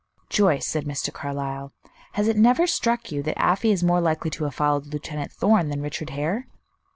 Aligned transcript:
"Joyce," 0.31 0.65
said 0.65 0.85
Mr. 0.85 1.13
Carlyle, 1.13 1.73
"has 2.13 2.27
it 2.27 2.35
never 2.35 2.65
struck 2.65 3.11
you 3.11 3.21
that 3.21 3.37
Afy 3.37 3.69
is 3.71 3.83
more 3.83 4.01
likely 4.01 4.31
to 4.31 4.45
have 4.45 4.55
followed 4.55 4.87
Lieutenant 4.87 5.31
Thorn 5.31 5.69
than 5.69 5.79
Richard 5.83 6.09
Hare?" 6.09 6.47